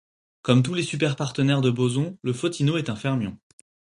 [0.41, 3.37] Comme tous les superpartenaires de bosons, le photino est un fermion.